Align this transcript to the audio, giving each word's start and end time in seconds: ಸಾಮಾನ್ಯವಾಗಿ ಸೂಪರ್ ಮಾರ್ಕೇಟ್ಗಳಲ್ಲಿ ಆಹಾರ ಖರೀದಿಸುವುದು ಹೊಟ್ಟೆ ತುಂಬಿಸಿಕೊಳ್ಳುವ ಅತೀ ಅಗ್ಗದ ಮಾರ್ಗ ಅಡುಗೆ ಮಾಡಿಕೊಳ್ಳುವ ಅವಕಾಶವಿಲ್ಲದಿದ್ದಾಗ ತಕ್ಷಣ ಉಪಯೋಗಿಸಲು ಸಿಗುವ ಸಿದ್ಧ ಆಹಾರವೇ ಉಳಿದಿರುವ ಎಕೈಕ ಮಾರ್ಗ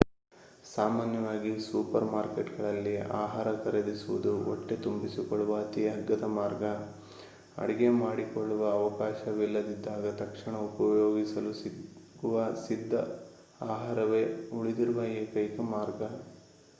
ಸಾಮಾನ್ಯವಾಗಿ 0.67 1.51
ಸೂಪರ್ 1.65 2.05
ಮಾರ್ಕೇಟ್ಗಳಲ್ಲಿ 2.05 2.93
ಆಹಾರ 3.19 3.47
ಖರೀದಿಸುವುದು 3.57 4.31
ಹೊಟ್ಟೆ 4.43 4.75
ತುಂಬಿಸಿಕೊಳ್ಳುವ 4.77 5.59
ಅತೀ 5.59 5.83
ಅಗ್ಗದ 5.87 6.27
ಮಾರ್ಗ 6.37 6.63
ಅಡುಗೆ 7.57 7.89
ಮಾಡಿಕೊಳ್ಳುವ 7.97 8.63
ಅವಕಾಶವಿಲ್ಲದಿದ್ದಾಗ 8.71 10.13
ತಕ್ಷಣ 10.17 10.55
ಉಪಯೋಗಿಸಲು 10.69 11.53
ಸಿಗುವ 11.53 12.35
ಸಿದ್ಧ 12.63 12.93
ಆಹಾರವೇ 13.67 14.23
ಉಳಿದಿರುವ 14.53 15.01
ಎಕೈಕ 15.19 15.57
ಮಾರ್ಗ 15.71 16.01